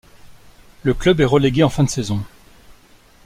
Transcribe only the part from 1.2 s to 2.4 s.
est relégué en fin de saison.